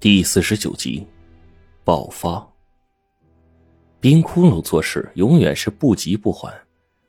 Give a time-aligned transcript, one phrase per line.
[0.00, 1.06] 第四十九集，
[1.84, 2.42] 爆发。
[4.00, 6.50] 冰窟窿做事永远是不急不缓。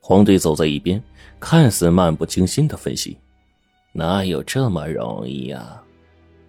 [0.00, 1.00] 黄队走在一边，
[1.38, 3.16] 看似漫不经心的分析
[3.94, 5.80] ：“哪有这么容易呀？”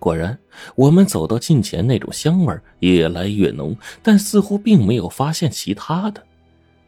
[0.00, 0.38] 果然，
[0.76, 6.26] 我们走到近前，那种香味越来越浓，但似乎并没有发现其他的。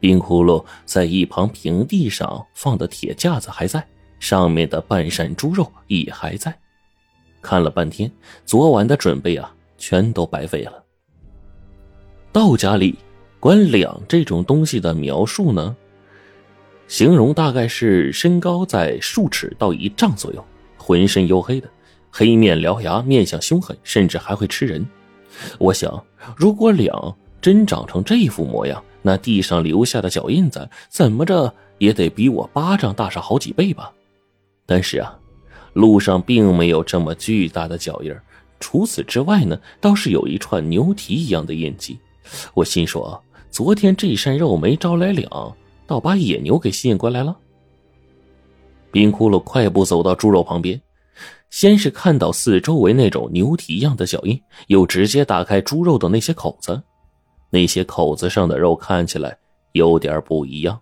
[0.00, 3.86] 冰窟窿在一旁平地上放的铁架子还在，
[4.18, 6.58] 上面的半扇猪肉也还在。
[7.42, 8.10] 看了半天，
[8.46, 10.82] 昨晚的准备啊，全都白费了。
[12.30, 12.96] 道家里
[13.40, 15.76] 管两这种东西的描述呢，
[16.86, 20.42] 形容大概是身高在数尺到一丈左右，
[20.78, 21.68] 浑身黝黑的，
[22.10, 24.86] 黑面獠牙，面相凶狠，甚至还会吃人。
[25.58, 26.02] 我想，
[26.36, 33.92] 如果两真长成这副模样，那地上留下的脚印子，怎么着也得比我巴掌大上好几倍吧？
[34.64, 35.18] 但是啊。
[35.72, 38.14] 路上并没有这么巨大的脚印
[38.60, 41.98] 除此之外呢，倒是有一串牛蹄一样的印记。
[42.54, 43.20] 我心说，
[43.50, 45.56] 昨天这扇肉没招来两，
[45.86, 47.36] 倒把野牛给吸引过来了。
[48.92, 50.80] 冰窟窿快步走到猪肉旁边，
[51.50, 56.80] 先是看到四周围那种牛蹄一样的脚印，又直接打开猪肉的那些口子，
[57.50, 59.36] 那些口子上的肉看起来
[59.72, 60.78] 有点不一样，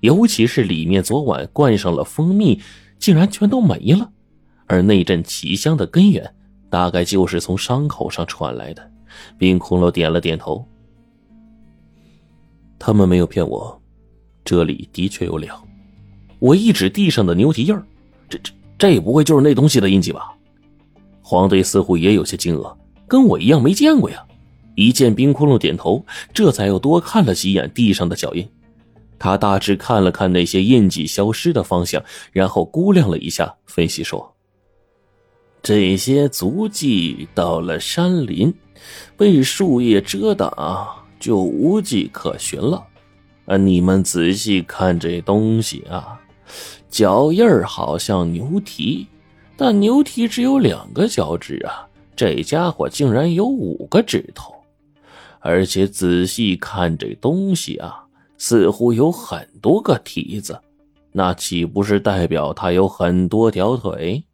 [0.00, 2.62] 尤其是里面昨晚灌上了蜂蜜，
[2.98, 4.10] 竟然全都没了。
[4.70, 6.32] 而那阵奇香的根源，
[6.70, 8.88] 大概就是从伤口上传来的。
[9.36, 10.64] 冰窟窿点了点头。
[12.78, 13.82] 他们没有骗我，
[14.44, 15.60] 这里的确有两。
[16.38, 17.84] 我一指地上的牛蹄印儿，
[18.28, 20.32] 这这这不会就是那东西的印记吧？
[21.20, 22.72] 黄队似乎也有些惊愕，
[23.08, 24.24] 跟我一样没见过呀。
[24.76, 28.48] 一见冰窟窿点头，这才又多看了几眼地上的脚印。
[29.18, 34.32] 他大致看了看那些印记消失的方向，然后估量了一下，分析说。
[35.62, 38.52] 这些足迹到了山林，
[39.16, 40.86] 被树叶遮挡，
[41.18, 42.82] 就无迹可寻了。
[43.44, 46.20] 啊，你们仔细看这东西啊，
[46.88, 49.06] 脚印儿好像牛蹄，
[49.56, 51.86] 但牛蹄只有两个脚趾啊，
[52.16, 54.54] 这家伙竟然有五个指头，
[55.40, 58.04] 而且仔细看这东西啊，
[58.38, 60.58] 似乎有很多个蹄子，
[61.12, 64.24] 那岂不是代表他有很多条腿？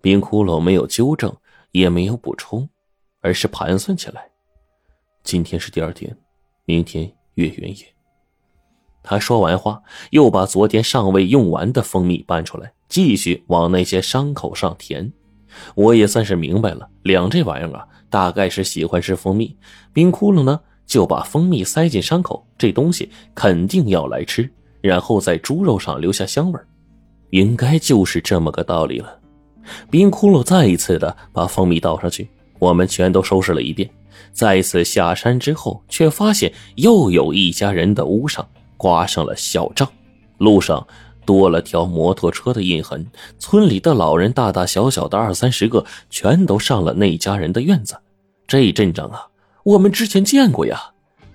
[0.00, 1.34] 冰窟窿没有纠正，
[1.72, 2.68] 也没有补充，
[3.20, 4.28] 而是盘算起来。
[5.22, 6.16] 今天是第二天，
[6.64, 7.84] 明天月圆夜。
[9.02, 15.10] 他说完话，又把昨天尚未用完的蜂蜜搬出来，继续往那些伤口上填。
[15.74, 19.56] 我也算是明白了，两这玩意儿啊，大概是喜欢吃蜂蜜。
[19.92, 24.48] 冰窟窿呢，就把蜂蜜塞进伤口，这东西肯定要来吃，
[24.80, 26.60] 然后在猪肉上留下香味
[27.30, 29.17] 应该就是这么个道理了。
[29.90, 33.88] 冰窟窿再一次的把蜂蜜倒上去，我们全都收拾了一遍。
[34.32, 38.46] 再次下山之后，却发现又有一家人的屋上
[38.76, 39.88] 挂上了小账，
[40.38, 40.86] 路上
[41.24, 43.06] 多了条摩托车的印痕。
[43.38, 47.96] 村里的老人大大小小的二三十个，全都上了那家人的院子。
[48.46, 49.26] 这阵仗啊，
[49.62, 50.80] 我们之前见过呀，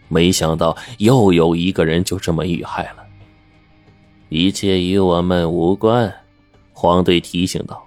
[0.08, 3.04] 没想到又有一个人就这么遇害了。
[4.30, 6.14] 一切与我们无关，
[6.74, 7.86] 黄队提醒道。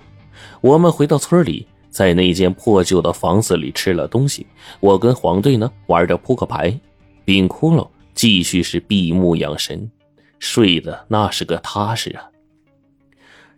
[0.67, 4.45] 我们回到村里，在那间破旧的房子里吃了东西。
[4.81, 6.77] 我跟黄队呢玩着扑克牌，
[7.25, 9.89] 冰窟窿继续是闭目养神，
[10.41, 12.25] 睡的那是个踏实啊。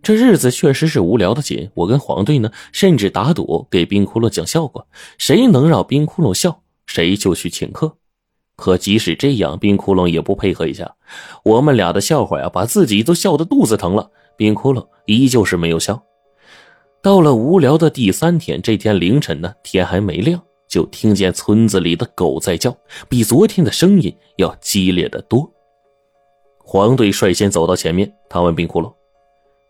[0.03, 1.71] 这日子确实是无聊的紧。
[1.73, 4.85] 我跟黄队呢，甚至打赌给冰窟窿讲笑话，
[5.17, 7.97] 谁能让冰窟窿笑，谁就去请客。
[8.55, 10.95] 可即使这样，冰窟窿也不配合一下。
[11.43, 16.03] 我们俩的笑话呀，把自己都笑得肚子疼了，冰窟窿依旧是没有笑。
[17.09, 20.39] 到了无聊的第三天，这天凌晨呢，天还没亮，
[20.69, 22.77] 就听见村子里的狗在叫，
[23.09, 25.51] 比昨天的声音要激烈的多。
[26.59, 28.93] 黄队率先走到前面，他问冰窟窿：“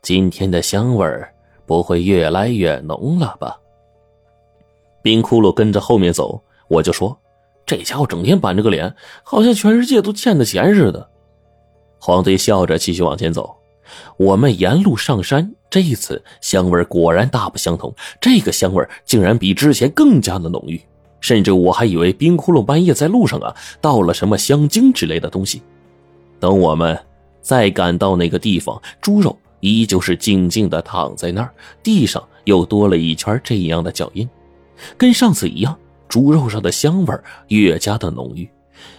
[0.03, 1.33] 今天的香味儿
[1.65, 3.57] 不会越来越浓了吧？”
[5.01, 7.17] 冰窟窿跟着后面走，我就说
[7.65, 8.93] ：“这家伙整天板着个脸，
[9.23, 11.09] 好像全世界都欠他钱似的。”
[12.03, 13.55] 黄队笑着继续往前走。
[14.17, 17.95] 我们沿路上山，这一次香味果然大不相同。
[18.21, 20.81] 这个香味竟然比之前更加的浓郁，
[21.21, 25.63] 甚至我还以为冰窟窿半夜在路上啊倒了什么香精之类的东西。
[26.41, 26.99] 等我们
[27.41, 34.29] 再赶到那个地方，猪肉依旧是静静的躺在那儿，地上又多了一圈这样的脚印，
[34.97, 35.77] 跟上次一样，
[36.09, 37.15] 猪肉上的香味
[37.49, 38.49] 越加的浓郁，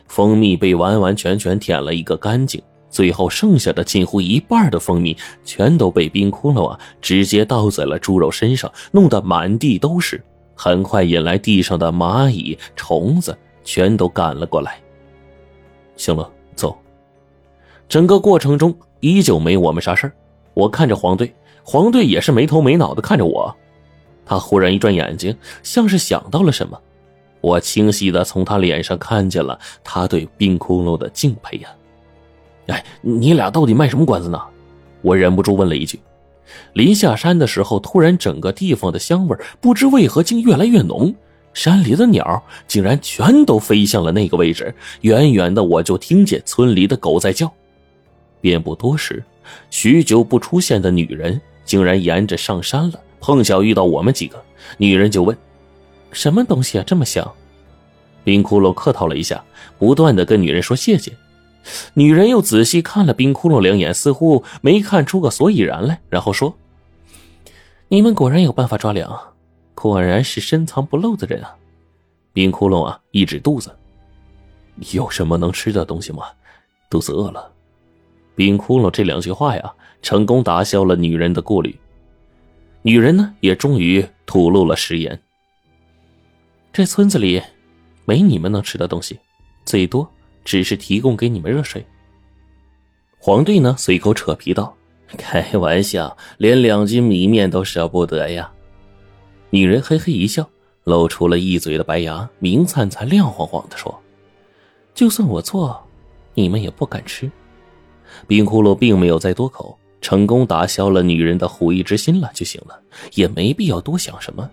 [0.07, 2.61] 蜂蜜被完完全全舔了一个干净。
[2.89, 10.23] 最后剩下的近乎一半的蜂蜜，全都被冰窟窿啊直接倒在了猪肉身上，弄得满地都是，
[10.55, 14.79] 很快引来地上的蚂蚁、虫子，全都赶了过来。
[15.95, 16.77] 行了，走。
[17.87, 20.13] 整个过程中依旧没我们啥事儿。
[20.53, 21.33] 我看着黄队，
[21.63, 23.55] 黄队也是没头没脑的看着我。
[24.25, 26.79] 他忽然一转眼睛，像是想到了什么。
[27.41, 31.69] 我清晰的从他脸上看见了他对冰窟窿的敬佩呀。
[32.69, 34.39] 哎，你俩到底卖什么关子呢？
[35.01, 35.99] 我忍不住问了一句。
[36.73, 41.13] 临下山的时候，突然整个地方的香味不知为何竟越来越浓，
[41.53, 44.73] 山里的鸟竟然全都飞向了那个位置。
[45.01, 47.51] 远远的我就听见村里的狗在叫。
[48.41, 49.23] 便不多时，
[49.69, 54.41] 许久不出现的女人竟然沿着上山了，碰巧遇到我们几个，
[54.77, 55.37] 女人就问
[56.11, 57.29] ：“什么东西啊，这么香？”
[58.23, 59.43] 冰窟窿客套了一下，
[59.77, 61.11] 不断的跟女人说谢谢。
[61.93, 66.55] 女人又仔细看了冰窟窿两眼，似乎没看出个所以然来，然后说
[67.89, 69.19] ：“你们果然有办法抓粮，
[69.75, 71.55] 果然是深藏不露的人啊！”
[72.33, 73.75] 冰窟窿啊，一指肚子
[74.93, 76.25] ：“有什么能吃的东西吗？
[76.89, 77.51] 肚子饿了。”
[78.35, 81.77] 冰窟窿这两句话呀，成功打消了女人的顾虑。
[82.81, 85.19] 女人呢，也终于吐露了实言
[86.71, 87.41] ：“这村子里
[88.05, 89.19] 没你们能吃的东西，
[89.65, 90.09] 最多……”
[90.49, 91.85] 只是提供给你们热水。
[93.19, 94.75] 黄队呢，随口扯皮道
[95.15, 98.51] ：“开玩笑，连两斤米面都舍不得呀。”
[99.51, 100.49] 女人嘿嘿一笑，
[100.85, 103.95] 露出了一嘴的白牙，明灿灿、亮晃晃的说
[104.95, 105.79] ：“就算我做，
[106.33, 107.31] 你们也不敢吃。”
[108.25, 112.81] 冰窟窿并没有再多口，成功打消了女人的狐疑之心了就行了，
[113.13, 114.49] 也没必要多想什么。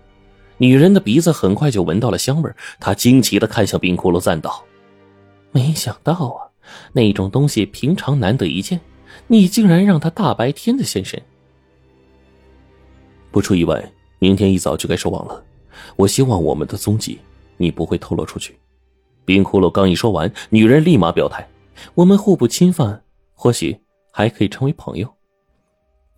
[0.58, 4.62] 女人的鼻子很快就闻到了香味，她惊奇的看向冰窟窿，赞道。
[5.56, 6.52] 没想到啊，
[6.92, 8.78] 那种东西平常难得一见，
[9.26, 11.18] 你竟然让他大白天的现身。
[13.30, 15.42] 不出意外，明天一早就该收网了。
[15.96, 17.18] 我希望我们的踪迹
[17.56, 18.54] 你不会透露出去。
[19.24, 21.48] 冰窟窿刚一说完，女人立马表态
[21.96, 23.02] ：“我们互不侵犯，
[23.32, 23.80] 或许
[24.12, 25.10] 还可以成为朋友。”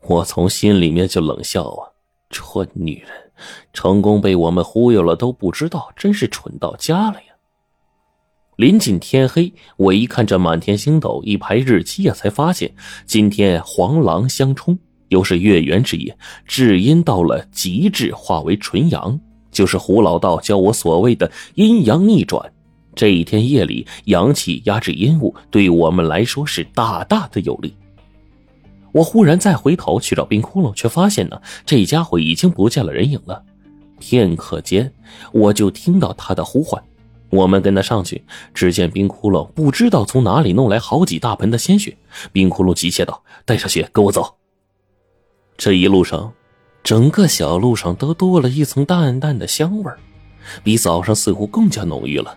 [0.03, 1.87] 我从心里面就冷笑啊，
[2.31, 3.11] 蠢女人，
[3.73, 7.28] 成功被我们忽悠了都不知道，真是蠢到家了呀！
[8.59, 12.69] 临近天黑，我一看这满天星斗，一排日期呀，才发现
[13.07, 14.77] 今天黄狼相冲，
[15.11, 19.17] 又是月圆之夜，至阴到了极致，化为纯阳，
[19.53, 22.53] 就是胡老道教我所谓的阴阳逆转。
[22.97, 27.73] 这一天夜里，阳气压制阴物，对我们来说是大大的有利。
[28.91, 33.41] 我忽然再回头去找冰窟窿，却发现呢，这家伙已经不见了人影了。
[34.01, 34.93] 片刻间，
[35.31, 36.83] 我就听到他的呼唤。
[37.31, 41.97] 我们跟他上去，只见冰窟窿不知道从哪里弄来好几大盆的鲜血。
[42.33, 44.37] 冰窟窿急切道：“带上血，跟我走。”
[45.59, 46.33] 这一路上，
[46.83, 49.93] 整个小路上都多了一层淡淡的香味
[50.63, 52.35] 比早上似乎更加浓郁了。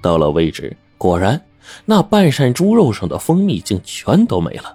[0.00, 1.38] 到了位置，果然
[1.84, 4.74] 那半扇猪肉上的蜂蜜竟全都没了。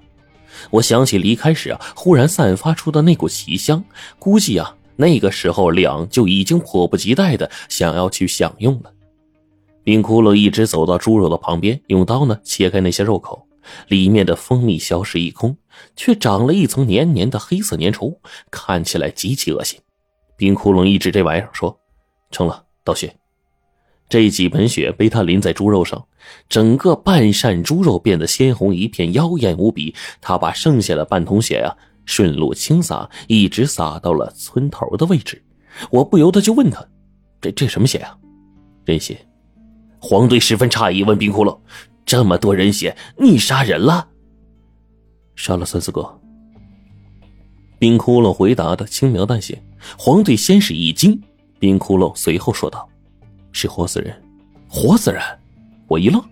[0.69, 3.83] 我想起离开时啊，忽然散发出的那股奇香，
[4.19, 8.91] 估计啊，那个时候两就已经迫不及待的想要去享用了。
[9.85, 13.47] 冰窟窿一直走到猪肉的旁边，用刀呢切开那些肉口，
[13.87, 15.55] 里面的蜂蜜消失一空，
[15.95, 18.17] 却长了一层黏黏的黑色粘稠，
[18.49, 19.79] 看起来极其恶心。
[20.35, 21.79] 冰窟窿一指这玩意儿说
[22.31, 23.15] ：“成了，倒血。”
[24.09, 26.04] 这几盆血被他淋在猪肉上，
[26.49, 29.94] 整个半扇猪肉变得鲜红一片，妖艳无比。
[30.19, 31.75] 他把剩下的半桶血呀
[32.06, 35.44] 顺路倾洒，一直洒到了村头的位置。
[35.92, 36.83] 我不由得就问他
[37.39, 38.18] ：“这这什么血啊？
[38.83, 39.18] 这血。
[40.07, 41.57] 黄队十分诧异，问冰窟窿
[42.06, 44.07] ：“这么多人血，你杀人了？
[45.35, 46.07] 杀了三四个。”
[47.80, 49.59] 冰窟窿回答的轻描淡写。
[49.97, 51.19] 黄队先是一惊，
[51.57, 52.88] 冰窟窿随后说道
[53.52, 54.16] ：“是活死人，
[54.69, 55.19] 活死人！”
[55.90, 56.24] 我一愣，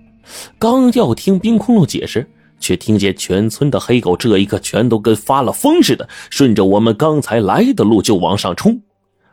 [0.60, 8.80] 刚要听冰窟窿解释，却听见全村的黑狗这一刻全都跟发了疯似的，顺着我们刚才来的路就往上冲。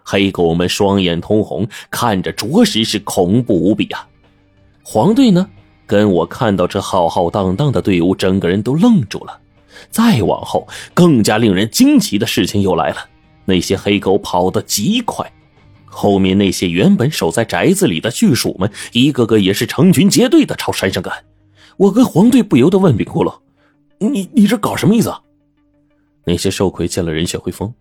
[0.03, 4.07] 黑狗们双眼通红，看着着实是恐怖无比啊！
[4.83, 5.49] 黄队呢？
[5.87, 9.41] 跟我看到这浩浩荡荡的队伍，整个人都愣住了。
[9.91, 13.09] 再往后，更加令人惊奇的事情又来了。
[13.45, 15.33] 那些黑狗跑得极快，
[15.85, 21.25] 后面那些原本守在宅子里的巨鼠们，一个个也是成群结队的朝山上赶。
[21.77, 23.35] 我跟黄队不由得问冰窟窿
[23.99, 25.13] ：“你你这搞什么意思？”
[26.25, 27.73] 那些兽魁见了人血会疯，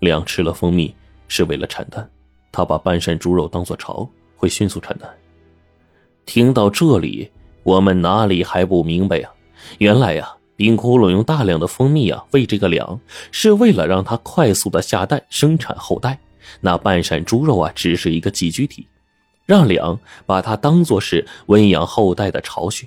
[0.00, 0.94] 两吃了蜂蜜
[1.28, 2.06] 是为了产蛋，
[2.52, 4.06] 他把半扇猪肉当做巢，
[4.36, 5.08] 会迅速产蛋。
[6.26, 7.30] 听到这里，
[7.62, 9.30] 我们哪里还不明白呀？
[9.78, 13.00] 原来呀，冰窟窿用大量的蜂蜜啊喂这个粮，
[13.30, 16.18] 是为了让它快速的下蛋生产后代。
[16.60, 18.86] 那半扇猪肉啊，只是一个寄居体，
[19.46, 22.86] 让两把它当做是温养后代的巢穴。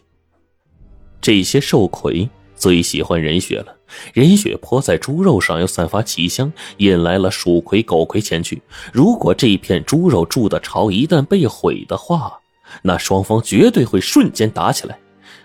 [1.20, 3.76] 这些兽魁最喜欢人血了，
[4.14, 8.62] 人血泼在猪肉上又散发奇香，引来了鼠魁、狗魁前去。
[8.94, 12.40] 如果这片猪肉筑的巢一旦被毁的话，
[12.82, 14.98] 那双方绝对会瞬间打起来。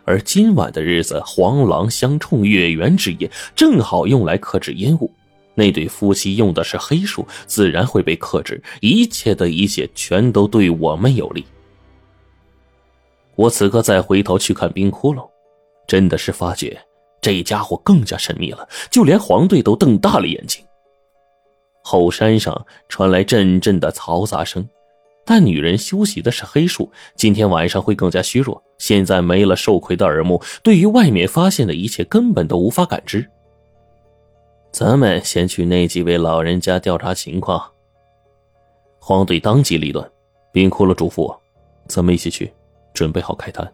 [0.05, 5.13] 而今晚的日子，黄狼相冲，月圆之夜，正好用来克制烟雾。
[5.55, 8.63] 那对夫妻用的是黑术，自然会被克制。
[8.81, 11.45] 一切的一切，全都对我们有利。
[13.35, 15.29] 我此刻再回头去看冰窟窿，
[15.87, 16.81] 真的是发觉
[17.21, 20.65] 这家伙更加神秘了，就连黄队都瞪大了眼睛。
[21.85, 24.67] 后山上传来阵阵的嘈杂声。
[25.25, 28.63] 但女人修习的是黑术，今天晚上会更加虚弱。
[28.79, 33.25] 现在没了受亏的耳目，对于外面发现的一切根本都无法感知。
[34.73, 37.63] 咱们先去那几位老人家调查情况。
[38.99, 40.11] 黄队当机立断，
[40.53, 41.41] 冰窟窿嘱咐我
[41.87, 42.53] ：“咱们一起去，
[42.95, 43.71] 准备好开坛。”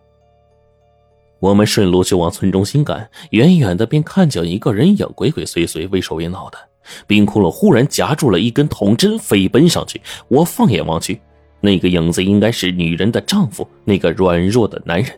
[1.41, 6.59] 我们顺路就往村中心赶，远远的便看见一个人影鬼鬼祟祟、畏手畏脑的。
[7.07, 10.01] 冰窟窿忽然夹住了一根铜针，飞奔上去。
[10.29, 11.21] 我放眼望去。
[11.61, 15.11] 那个影子应该是女人的丈夫，那个软弱的男人。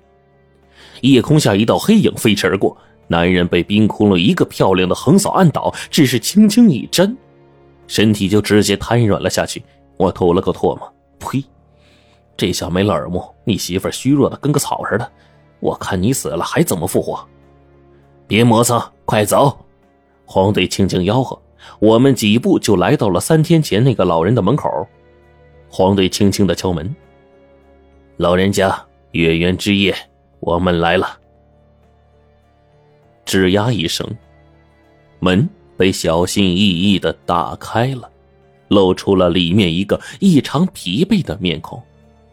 [1.02, 2.76] 夜空下一道黑影飞驰而过，
[3.08, 7.16] 男人被冰窟窿一个漂亮的横扫按倒，只是轻轻一震，
[7.86, 9.62] 身体就直接瘫软了下去。
[9.96, 11.44] 我吐了口唾沫，呸！
[12.36, 15.10] 这下没了耳目，你媳妇虚弱的跟个草似的，
[15.60, 17.22] 我看你死了还怎么复活？
[18.26, 19.58] 别磨蹭，快走！
[20.24, 21.38] 黄队轻轻吆喝，
[21.80, 24.68] 我们几步就来到了三天前那个老人的门口。
[25.70, 26.94] 黄队轻轻的敲门。
[28.16, 29.94] 老人家，月圆之夜，
[30.40, 31.16] 我们来了。
[33.24, 34.06] 吱呀一声，
[35.20, 38.10] 门被小心翼翼的打开了，
[38.68, 41.80] 露出了里面一个异常疲惫的面孔。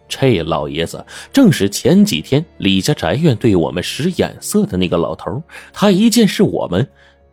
[0.10, 5.42] 这老爷子正是前几天李家宅院对我们使眼色的那个老头。
[5.72, 6.86] 他一见是我们，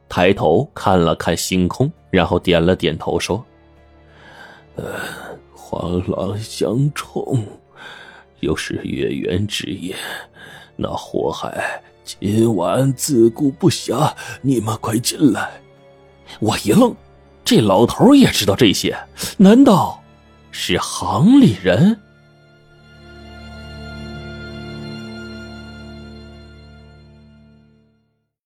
[0.09, 3.43] 抬头看了看星空，然后点了点头，说
[4.77, 4.85] ：“呃。”
[5.77, 7.45] 黄狼相冲，
[8.39, 9.97] 又是月圆之夜，
[10.77, 14.15] 那火海今晚自顾不暇。
[14.41, 15.51] 你们快进来！
[16.39, 16.95] 我一愣，
[17.45, 18.97] 这老头也知道这些？
[19.37, 20.01] 难道
[20.53, 22.01] 是行里人？